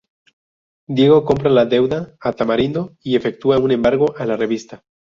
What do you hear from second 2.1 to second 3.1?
a Tamarindo